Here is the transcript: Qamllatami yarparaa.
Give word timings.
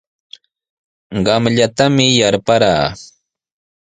Qamllatami 1.25 2.05
yarparaa. 2.19 2.87